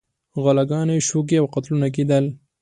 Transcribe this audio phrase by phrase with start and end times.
[0.43, 2.25] غلاګانې، شوکې او قتلونه کېدل.